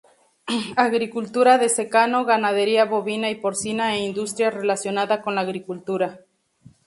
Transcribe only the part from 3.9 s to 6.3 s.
e industria relacionada con la agricultura.